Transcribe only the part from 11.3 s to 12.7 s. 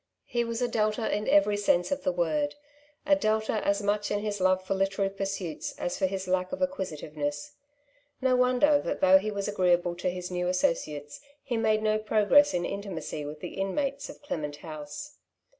he made no progress in